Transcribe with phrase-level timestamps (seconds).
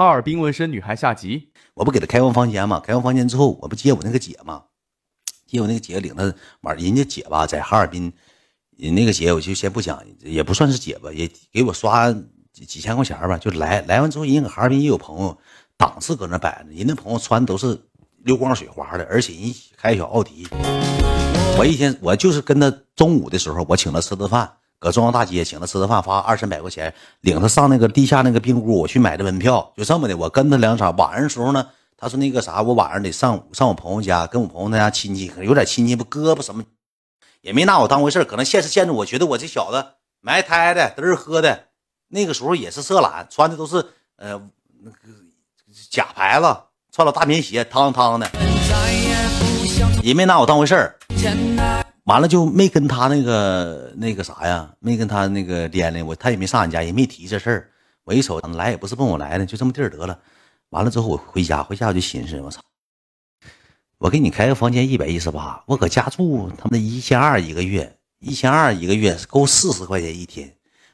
[0.00, 2.80] 哈尔滨纹身女孩下集，我不给她开完房间吗？
[2.80, 4.62] 开完房间之后，我不接我那个姐吗？
[5.46, 8.10] 接我那个姐领她玩，人家姐吧在哈尔滨，
[8.78, 12.10] 人那个姐我就先不讲，也不算是姐吧，也给我刷
[12.50, 15.36] 几几千块钱吧，就来来完之后，人家搁哈尔滨也有朋友，
[15.76, 17.78] 档次搁那摆着，人那朋友穿都是
[18.24, 20.48] 溜光水滑的，而且人开小奥迪。
[21.58, 24.50] 我一天我就是跟他中午的时候，我请他吃顿饭。
[24.80, 30.16] 搁中央大街请他吃顿饭，花二三百块钱，领他上那个地下那个冰屋，我去买的门票，就这么的。
[30.16, 31.66] 我跟他两场，晚上的时候呢，
[31.98, 36.64] 他说那个啥，我晚上得上上我朋友家，跟我朋友那家亲戚，可能有点亲戚，不胳膊什么，
[37.42, 39.84] 也没拿我当回事可能现实见着我觉得我这小子
[40.22, 41.64] 埋汰的，嘚儿喝的，
[42.08, 43.84] 那个时候也是色懒，穿的都是
[44.16, 44.40] 呃
[44.82, 44.96] 那个
[45.90, 46.56] 假牌子，
[46.90, 48.30] 穿了大棉鞋，汤汤的，
[50.02, 50.96] 也没拿我当回事儿。
[52.10, 57.70] 完了就没跟他那个那个啥呀，没跟他那个连连我，他也没上俺家，也没提这事儿。
[58.02, 60.18] 我一瞅，来也不是奔我来的，就这么地儿得了。
[60.70, 62.60] 完了之后我回家，回家我就寻思，我操，
[63.98, 70.52] 我给你开个房间一百一十八，我搁家住他妈一千二一个月，一千二一个月够四十块钱一天，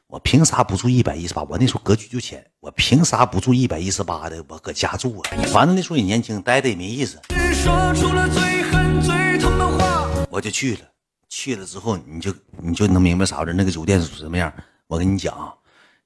[0.09, 1.43] 我凭啥不住一百一十八？
[1.45, 4.45] 我那时候格局就浅，我凭啥不住一百一十八的？
[4.49, 7.19] 我搁家住啊，反正那时候也年轻，待着也没意思。
[10.29, 10.81] 我就去了。
[11.29, 14.53] 去了之后，你就你就能明白啥回事那个酒店是什么样？
[14.87, 15.53] 我跟你讲，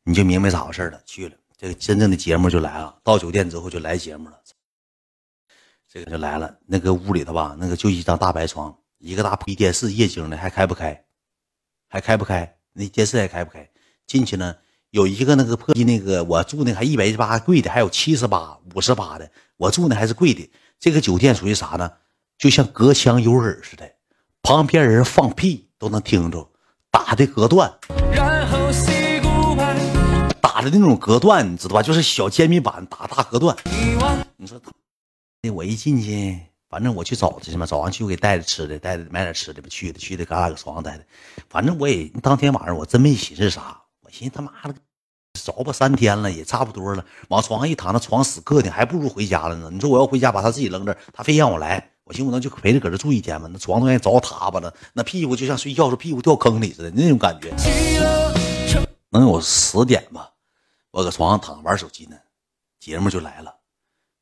[0.02, 1.00] 你就明白咋回事了。
[1.04, 2.98] 去了，这个真正的节目就来了。
[3.04, 4.38] 到酒店之后就来节目了，
[5.88, 6.56] 这个就来了。
[6.66, 11.04] 那个屋里头吧，那个就一张大白床，一个大破电视，液晶的，还开不开？
[11.88, 12.56] 还开不开？
[12.72, 13.68] 那电视还开不开？
[14.06, 14.56] 进去呢，
[14.90, 19.30] 有一个那个破那个我住那还一百一十八贵的，还有七十八、五十八的。
[19.56, 20.50] 我住那还是贵的。
[20.78, 21.92] 这个酒店属于啥呢？
[22.38, 23.92] 就像隔墙有耳似的。
[24.50, 26.44] 旁边人放屁都能听着，
[26.90, 27.72] 打的隔断，
[30.40, 31.80] 打的那种隔断，你知道吧？
[31.80, 33.56] 就是小煎饼板打大隔断。
[34.36, 34.60] 你说，
[35.40, 36.36] 那我一进去，
[36.68, 41.04] 反正我去找他去嘛，早上去我给带着吃的，带着买点吃的吧，去的去的，嘎嘎搁床上待的。
[41.48, 44.74] 反正我也当天晚上我真没寻思啥，我寻思他妈的，
[45.34, 49.70] 着吧三天了也差不多了，往床上一躺，那床死硌的，还不如回家了呢。
[49.70, 51.89] 你说我要回家把他自己扔这，他非让我来。
[52.10, 53.48] 我寻思，我能就陪着搁这住一天吗？
[53.52, 57.54] 那床都愿意着塌吧了，那屁股就像睡觉时候屁股掉坑里似的那种感觉。
[59.10, 60.28] 能有十点吧，
[60.90, 62.16] 我搁床上躺着玩手机呢，
[62.80, 63.54] 节目就来了，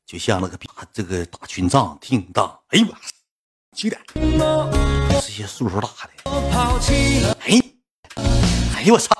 [0.05, 2.99] 就像那个打这个打群仗，叮当，哎呀妈，
[3.75, 3.99] 几点？
[4.15, 7.59] 这些岁数大的，哎，
[8.77, 9.15] 哎呦我操，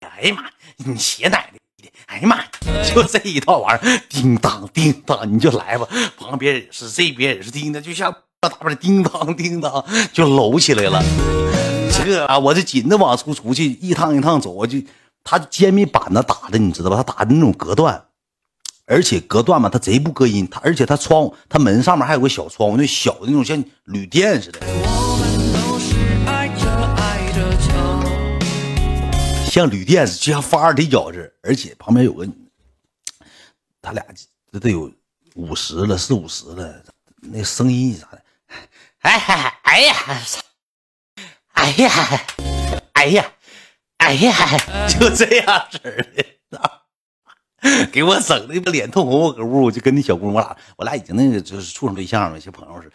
[0.00, 1.60] 哎呀妈，你鞋奶奶！
[2.06, 2.42] 哎呀妈！
[2.82, 5.86] 就这一套玩意儿，叮当叮当，你就来吧。
[6.18, 11.02] 旁边也是，这边也是，叮当，就像大大边叮当叮当，就搂起来了。
[11.92, 14.78] 这啊，我就紧着往出出去，一趟一趟走，我就
[15.22, 16.96] 他煎饼板子打的，你知道吧？
[16.96, 18.02] 他打的那种隔断，
[18.86, 20.48] 而且隔断嘛，他贼不隔音。
[20.50, 24.60] 他而且他窗户，他门上面还有个小窗户，那小的那种像旅店似的。
[29.50, 32.26] 像旅店似的，就像发二踢脚似，而且旁边有个，
[33.82, 34.04] 他俩
[34.52, 34.90] 这都有
[35.34, 36.82] 五十了，四五十了，
[37.20, 38.22] 那声音啥的，
[39.00, 39.96] 哎嗨，哎呀，
[41.52, 41.90] 哎呀，
[42.92, 43.32] 哎呀，
[43.98, 44.58] 哎呀，
[44.88, 52.94] 就这样式的， 给我整的脸通红，我搁屋我就跟那小姑娘，我俩我俩已经那个就是处上对象了，小朋友似的，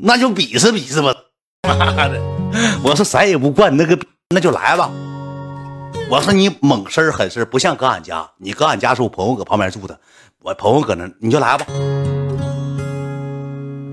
[0.00, 1.12] 那就比试比试吧，
[1.62, 2.22] 妈的，
[2.84, 3.98] 我说谁也不惯那个，
[4.30, 4.88] 那就来吧。
[6.10, 8.28] 我说你猛事儿狠事儿，不像搁俺家。
[8.38, 9.98] 你搁俺家是我朋友搁旁边住的，
[10.42, 11.66] 我朋友搁那，你就来吧。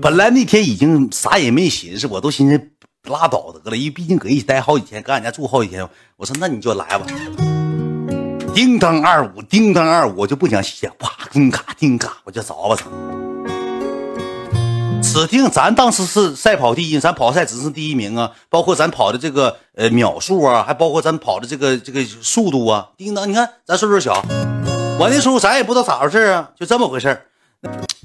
[0.00, 2.70] 本来那天已经啥也没寻思，我都寻思
[3.04, 5.86] 拉倒得了，因为毕竟搁一起待好几天，搁俺家住好几天。
[6.16, 7.06] 我说那你就来吧。
[8.54, 13.25] 叮当二五，叮当二五，我就不想写，哇，叮卡叮卡，我就凿吧着。
[15.02, 22.90] 指定咱当时是赛跑第一，咱跑赛只是第一名啊，包括咱跑的这个呃秒数啊，还包括咱跑的这个这个速度啊。
[22.96, 24.14] 叮当，你看咱岁数小，
[24.98, 27.18] 我那时候咱也不知道咋回事啊，就这么回事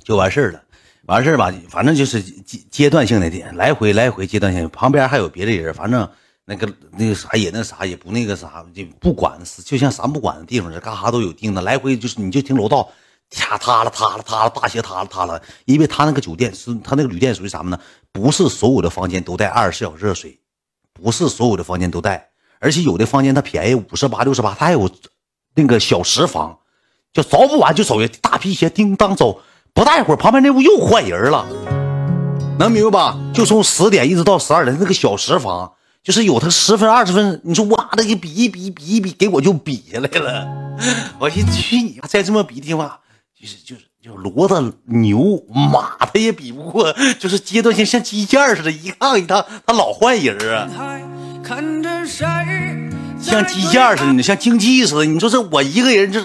[0.03, 0.61] 就完事了。
[1.07, 4.69] 完事吧，反正就是阶阶段性的点，来回来回阶段性。
[4.69, 6.07] 旁边还有别的人，反正
[6.45, 12.87] 那个那个啥也那啥也不那个啥，就不管是就像啥不管的地方，这干啥都有叮当，来回就是你就听楼道。
[13.31, 15.41] 塌塌了，塌了，塌了，大鞋塌了，塌了。
[15.65, 17.79] 因为他那个酒店是他那个旅店属于什么呢？
[18.11, 20.37] 不是所有的房间都带二十四小时热水，
[20.93, 22.29] 不是所有的房间都带，
[22.59, 24.91] 而且有的房间它便宜五十八、六十八，它还有
[25.55, 26.59] 那个小时房，
[27.13, 29.41] 就着不完就走人，大皮鞋叮当走，
[29.73, 31.47] 不大一会儿旁边那屋又换人了，
[32.59, 33.17] 能明白吧？
[33.33, 35.71] 就从十点一直到十二点，那个小时房
[36.03, 40.47] 就是有他十分二十分，你说我那个比一比比一比，给我就比下来了。
[41.17, 42.99] 我寻思去你妈再这么比的话。
[43.41, 50.69] 就是就是就骡子牛马，他也比不过，就是阶段性像机件似的，一趟一趟，他老换人啊，
[53.19, 55.05] 像机件似的，像竞技似的。
[55.05, 56.19] 你说这我一个人这，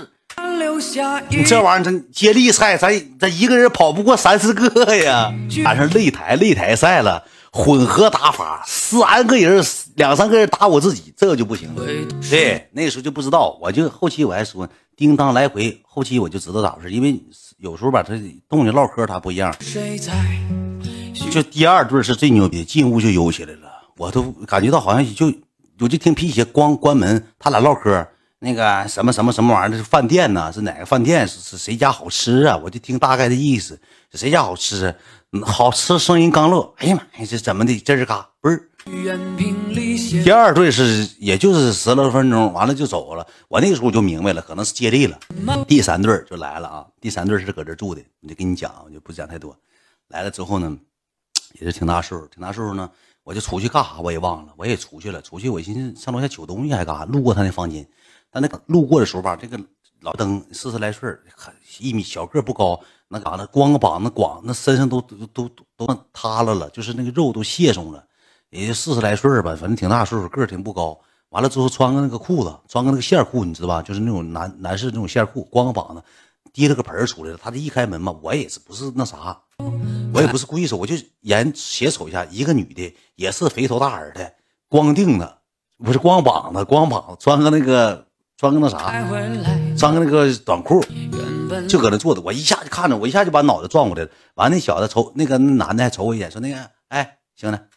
[1.31, 5.33] 你这玩意儿真接力赛，咱咱一个人跑不过三四个呀。
[5.65, 9.65] 赶上擂台擂台赛了，混合打法，三个人
[9.95, 11.83] 两三个人打我自己，这个就不行了。
[12.29, 14.69] 对，那时候就不知道，我就后期我还说。
[14.97, 17.23] 叮当来回，后期我就知道咋回事，因为
[17.59, 18.15] 有时候吧，他
[18.49, 19.55] 动静唠嗑他不一样。
[21.31, 25.31] 就第二对是最牛逼，进屋就悠起来了，我都感觉到好像就
[25.81, 28.09] 我就听皮鞋咣关门，他俩唠嗑，
[28.39, 30.51] 那个什么什么什么玩意儿，是饭店呢？
[30.51, 31.29] 是哪个饭店？
[31.29, 32.57] 是是谁家好吃啊？
[32.57, 33.79] 我就听大概的意思，
[34.15, 34.95] 谁家好吃？
[35.43, 37.79] 好吃，声音刚落，哎呀妈呀，这怎么的？
[37.81, 38.71] 这是嘎嘣儿。
[40.25, 43.27] 第二队是也就是十来分钟，完了就走了。
[43.49, 45.19] 我那个时候就明白了，可能是接力了。
[45.67, 46.87] 第三队就来了啊！
[47.01, 49.57] 第三队是搁这住的，我就跟你讲，我就不讲太多。
[50.07, 50.79] 来了之后呢，
[51.55, 52.89] 也是挺大岁数，挺大岁数呢，
[53.25, 55.21] 我就出去干啥我也忘了，我也出去了。
[55.21, 57.05] 出去我寻思上楼下取东西还干啥？
[57.07, 57.89] 路过他那房间，
[58.31, 59.59] 但那个路过的时候吧，这个
[60.03, 61.11] 老登四十来岁，
[61.81, 68.06] 一米小个不高，那嘎达光个膀子光，那身上都都都都塌了了，就是那个肉都卸松了。
[68.51, 70.99] 也就四十来岁吧，反正挺大岁数，个儿挺不高。
[71.31, 73.83] 完了之后穿个那个裤子，穿个那个线裤，你知道吧？
[73.83, 76.03] 就是那种男男士那种线裤，光个膀子，
[76.53, 77.39] 提了个盆出来了。
[77.43, 79.37] 他这一开门嘛，我也是不是那啥，
[80.15, 84.33] 我也不是故意说，我就眼斜瞅一下，一个女的，也是肥头大耳的，
[84.69, 85.39] 光腚的，
[85.85, 88.07] 不是光膀子，光膀子，穿个那个
[88.39, 88.79] 穿个那啥，
[89.77, 90.81] 穿个那个短裤，
[91.69, 92.23] 就搁那坐着。
[92.23, 94.11] 我一下就看着，我一下就把脑袋转过来了。
[94.37, 96.71] 完，那小子瞅那个男的还瞅我一眼，说那个，
[97.43, 97.69] 哎。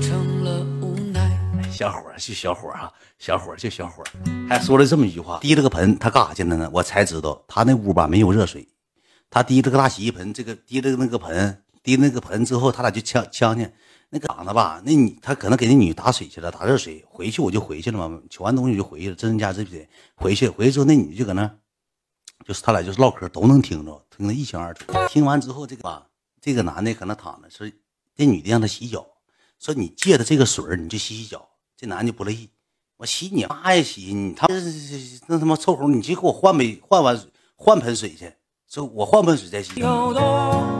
[0.00, 4.06] 行了无奈，小伙儿就小伙儿啊，小伙儿就小伙儿，
[4.48, 6.70] 还说了这么一句话：提了个盆，他干啥去了呢？
[6.72, 8.68] 我才知道，他那屋吧没有热水，
[9.28, 13.68] 他提了个大洗衣盆，这个提了那个盆，提那个盆之后，他俩就呛呛去。
[14.10, 17.02] 那个长得吧，那你他可能给那女打水去了，打热水。
[17.08, 20.48] 回去我就回去了嘛，取完东西就回去了，真家这的回去。
[20.48, 21.50] 回去之后，那女的就搁那，
[22.46, 24.84] 就是他俩就是唠嗑，都能听着，听得一清二楚。
[25.08, 26.06] 听完之后，这个吧。
[26.42, 27.70] 这个男的搁那躺着，说
[28.16, 29.06] 这女的让他洗脚，
[29.60, 31.48] 说你借的这个水你就洗洗脚。
[31.78, 32.50] 这男的不乐意，
[32.96, 34.48] 我洗你妈呀洗你他
[35.28, 38.32] 那他妈臭猴，你去给我换杯换碗水换盆水去，
[38.68, 39.70] 说我换盆水再洗。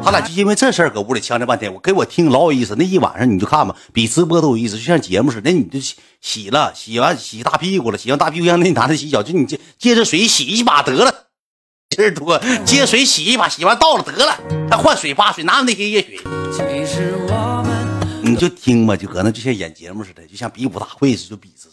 [0.05, 2.75] 他俩就因为这事儿搁屋里呛着半天，我给我听老有意思。
[2.75, 5.49] 那一晚上你就看吧，比直播都有意思，就像节目似的。
[5.49, 11.29] 那你就洗洗了，洗完洗大屁股了，洗完大屁股让那男的洗脚，就你借借着水洗一把得了。
[11.93, 14.39] 事儿多，接水洗一把，洗完倒了得了，
[14.71, 16.19] 还换水八水，哪有那些热水？
[18.25, 21.69] 你就听吧，就搁那就像演节目似的，就像比武大会似的，就比着。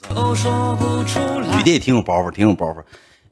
[1.56, 2.84] 女的也挺有包袱，挺有包袱。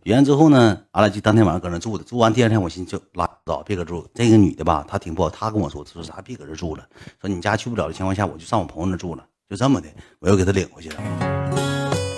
[0.02, 2.04] 比完之后呢，俺俩就当天晚上搁那住的。
[2.04, 4.08] 住完第二天，我寻思就拉倒，别搁住。
[4.14, 6.86] 这个女的吧，她挺不好，她跟我说，她说啥别搁这住了，
[7.20, 9.26] 说你家去不了的情况下，我就上我朋友那住了。
[9.50, 9.90] 就这么的，
[10.20, 10.96] 我又给她领回去了。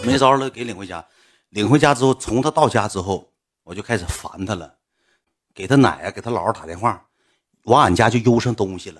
[0.04, 1.04] 没招了，给领回家。
[1.50, 3.26] 领回家之后，从她到家之后。
[3.70, 4.68] 我就开始烦他了，
[5.54, 7.00] 给他奶啊，给他姥姥打电话，
[7.66, 9.00] 往俺家就邮上东西了。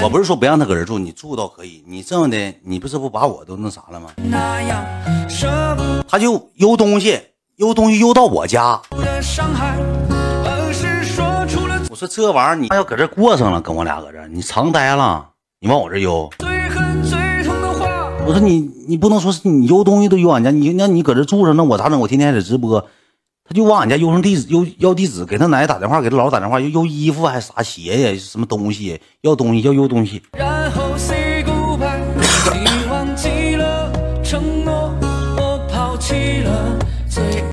[0.00, 4.12] 我不是说不让他搁这住，你住倒可以，你这样的，你不是不把我都那啥了吗？
[6.06, 7.20] 他就邮东西，
[7.56, 8.80] 邮东西邮到我家。
[11.90, 16.30] 我说这玩意儿你要搁这过上了，跟我俩搁这，你常待了，你往我这邮。
[18.26, 22.00] 我说你，你不能说是你邮东西都邮俺家，你那你搁这住着，那我咋整？
[22.00, 22.80] 我天天还得直播，
[23.44, 28.98] 他就往俺家邮上地址，邮要地址，给他奶打电话，给他姥打电话，又邮衣服还是啥鞋呀，什么东西？
[29.20, 30.22] 要东西要邮东西。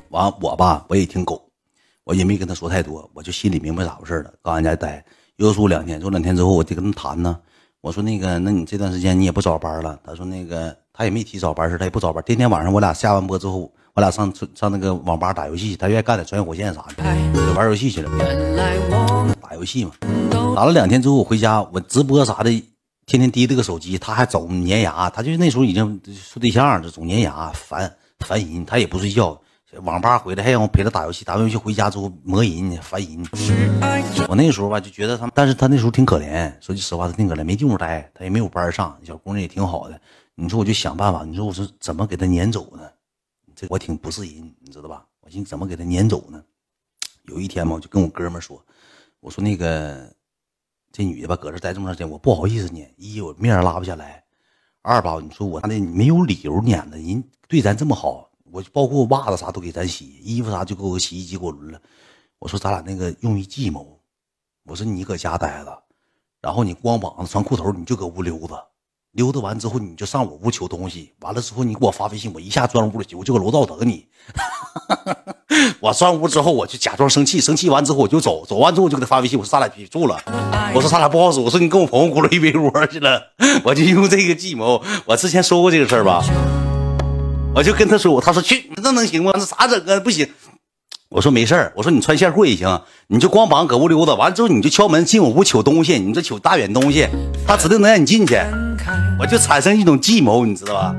[0.08, 1.42] 完我吧，我也挺狗，
[2.04, 4.32] 我也没跟他说太多，我就心里明白咋回事了。
[4.40, 5.04] 搁俺家待，
[5.36, 7.38] 又住两天，住两天之后，我得跟他谈呢。
[7.82, 9.98] 我说那个，那你这段时间你也不早班了？
[10.04, 12.22] 他说那个，他也没提早班似的，他也不早班。
[12.24, 17.02] 天天晚上我俩下完播之后，我俩上上那个网吧打游戏，他愿意干点穿越火线啥的，
[17.34, 18.08] 就玩游戏去了。
[19.42, 19.90] 打游戏嘛，
[20.54, 22.50] 打了两天之后我回家，我直播啥的，
[23.04, 29.36] 天天提这个手机，他还总粘牙，他就那时候已经处对象了，总粘牙，烦烦人，他也不睡觉。
[29.80, 33.26] 网吧回来还让我陪他打游戏，打完游戏回家之后磨人烦人。
[34.28, 39.98] 我那时候吧就觉得他，但是他那时候挺可怜，说句实话他挺可怜，没地方待，他也没有班上，小姑娘也挺好的。
[40.34, 42.82] 你说我就想办法，你说我是怎么给他撵走呢？
[43.54, 45.06] 这我挺不是人，你知道吧？
[45.22, 46.42] 我寻思怎么给他撵走呢？
[47.24, 48.62] 有一天嘛，我就跟我哥们说，
[49.20, 50.06] 我说那个
[50.92, 54.22] 这女的吧搁这待这么长时间，我不好意思撵，一我面拉不下来，
[54.82, 58.28] 二吧你说我那没有理由撵的，人对咱这么好。
[58.52, 61.80] 我包括袜子啥都给咱洗，衣服啥就给我洗衣机给我轮了。
[62.38, 63.98] 我说咱俩那个用一计谋，
[64.66, 65.82] 我说你搁家待着，
[66.42, 68.62] 然后你光膀子穿裤头，你就搁屋溜达，
[69.12, 74.06] 溜达完之后你就上我屋求东西，完了之后你给我发微信，我一下钻屋里去，我就搁楼道等你。
[75.80, 80.20] 我钻屋之后，我就假装生气，生气完之后我就走，走完之后我就给他发微信，我说咱俩别住了，
[80.74, 83.18] 我说咱俩不好使，我说你跟我朋友咕噜一被窝去了，
[83.64, 84.82] 我就用这个计谋。
[85.06, 86.22] 我之前说过这个事儿吧，
[87.54, 89.30] 我就跟他说，他说去，那能行吗？
[89.34, 90.00] 那咋整啊？
[90.00, 90.26] 不行。
[91.10, 97.06] 我说没事儿，我说你穿线裤也行，你就光膀搁屋溜达，完了之后你就敲门进我屋取东西，你这取大远东西，
[97.46, 98.36] 他指定能让你进去，
[99.20, 100.96] 我就产生一种计谋，你知道吧？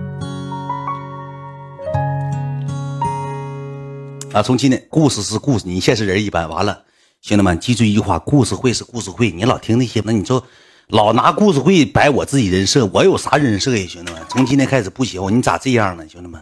[4.33, 6.47] 啊，从今天故事是故事，你现实人一般。
[6.47, 6.83] 完了，
[7.23, 9.31] 兄弟们记住一句话：故事会是故事会。
[9.31, 10.45] 你老听那些，那你说
[10.93, 13.83] 老拿故事会摆我自己人设，我有啥人设呀？
[13.89, 16.03] 兄弟们，从今天开始不行，你咋这样呢？
[16.07, 16.39] 兄弟们，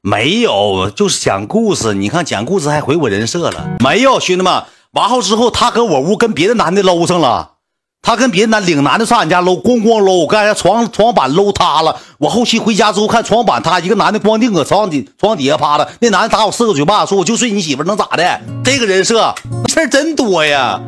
[0.00, 1.92] 没有，就是讲故事。
[1.92, 4.20] 你看讲故事还毁我人设了，没有？
[4.20, 4.62] 兄弟们，
[4.92, 7.54] 完后之后他搁我屋跟别的男的搂上了。
[8.02, 12.00] 他跟别的男领男的上俺家搂，咣咣搂，刚才床床板搂塌了。
[12.18, 18.40] 我后期回家之后看床板塌，一个男的光腚搁床底床底下趴着，那男的打我四个嘴巴，说我就睡你媳妇能咋的？
[18.64, 19.34] 这个人设
[19.66, 20.80] 事儿真多呀！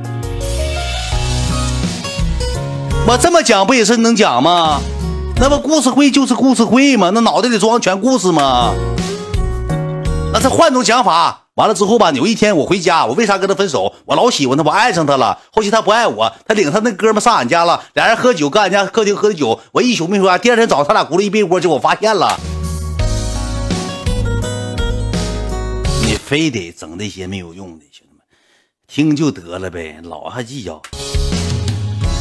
[3.06, 4.80] 我这么讲不也是能讲吗？
[5.36, 7.10] 那不故事会就是故事会吗？
[7.12, 8.72] 那脑袋里装全故事吗？
[10.32, 11.42] 那再换种讲法。
[11.56, 13.92] 完了之后吧，有一天我回家，我为啥跟他分手？
[14.06, 15.38] 我老喜欢他，我爱上他了。
[15.52, 19.60] 后期他不爱我，他领他那哥们上俺家了，俩人喝酒，搁俺家客厅喝的酒。
[19.72, 22.40] 我一宿没回家，第二天早上他俩咕噜一被窝，就我发现了。
[26.06, 28.22] 你非得整那些没有用的，兄弟们，
[28.88, 30.80] 听就得了呗，老还计较。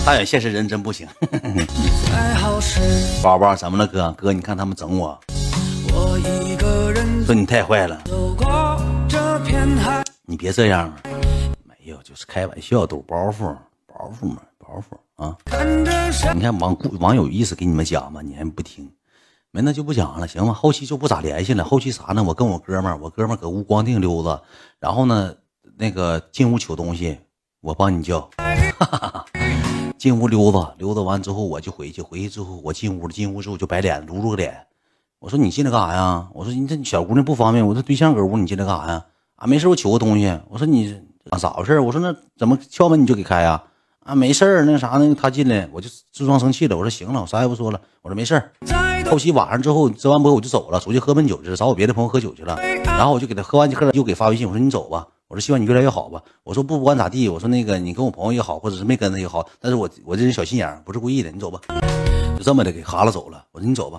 [0.06, 1.08] 大远现实人真不行。
[3.24, 4.12] 宝宝怎么了，哥？
[4.18, 5.18] 哥，你看他们整我，
[7.26, 8.02] 说你太坏了。
[10.26, 10.94] 你别这样，
[11.64, 13.56] 没有，就是开玩笑，抖包袱，
[13.88, 15.38] 包袱嘛，包袱啊！
[16.34, 18.92] 你看网网友意思给你们讲嘛，你还不听，
[19.52, 20.54] 没那就不讲了，行吗？
[20.54, 21.64] 后期就不咋联系了。
[21.64, 22.22] 后期啥呢？
[22.22, 24.42] 我跟我哥们儿，我哥们儿搁屋光腚溜达，
[24.80, 25.34] 然后呢，
[25.78, 27.18] 那个进屋取东西，
[27.62, 28.30] 我帮你叫。
[30.04, 34.54] 进屋溜达，溜达完之后我就回去，回去之后我进屋了，进屋之后就摆脸，撸撸个脸。
[35.20, 36.28] 我说你进来干啥呀？
[36.34, 39.06] 我说你这小姑娘不方便，我说对象搁屋，你进来干啥呀？
[39.38, 40.38] 啊，没事，我取个东西。
[40.50, 40.94] 我说你
[41.30, 41.80] 啊，咋回事？
[41.80, 43.64] 我说那怎么敲门你就给开啊？
[44.00, 46.76] 啊，没事，那啥，那他进来我就自装生气了。
[46.76, 47.80] 我说行了，我啥也不说了。
[48.02, 48.52] 我说没事儿。
[49.10, 52.58] 后期晚上之后直完播我就走了，出去喝闷酒去了，找我别的朋友喝酒去了。
[52.84, 55.08] 然后我就给他喝完就喝了，又给发微信，我说你走吧。
[55.34, 56.22] 我说希望你越来越好吧。
[56.44, 61.32] 我说不不管咋地，我说那个你跟我朋友也好，或者是没跟他也好，但是我我这人小心眼，不是故意的。
[61.32, 61.60] 你走吧，
[62.38, 63.44] 就这么的给哈拉走了。
[63.52, 63.98] 我说你走吧，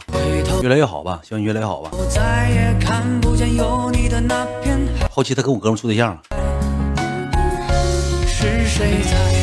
[0.62, 1.90] 越来越好吧，希望你越来越好吧。
[5.10, 6.22] 后期他跟我哥们处对象了。
[8.28, 9.34] 是谁在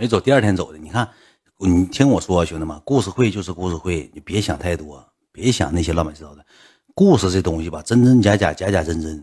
[0.00, 0.78] 没走，第二天走的。
[0.78, 1.08] 你看，
[1.60, 5.04] 你听我说，兄弟们，故事会就是故事会，你别想太多，
[5.36, 6.42] 别想那些乱七八糟的。
[6.94, 9.22] 故事这东西吧，真真假假，假假真真，